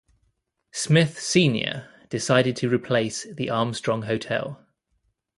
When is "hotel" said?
4.01-4.65